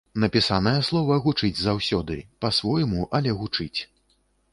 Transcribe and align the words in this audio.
Напісанае 0.21 0.71
слова 0.87 1.17
гучыць 1.25 1.59
заўсёды, 1.65 2.17
па-свойму, 2.45 3.05
але 3.21 3.35
гучыць. 3.43 3.79